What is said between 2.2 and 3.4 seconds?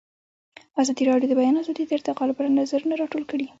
لپاره نظرونه راټول